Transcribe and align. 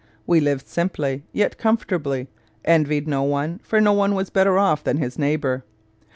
We 0.25 0.39
lived 0.39 0.67
simply, 0.67 1.25
yet 1.31 1.59
comfortably 1.59 2.27
envied 2.65 3.07
no 3.07 3.21
one, 3.21 3.59
for 3.61 3.79
no 3.79 3.93
one 3.93 4.15
was 4.15 4.31
better 4.31 4.57
off 4.57 4.83
than 4.83 4.97
his 4.97 5.19
neighbour. 5.19 5.63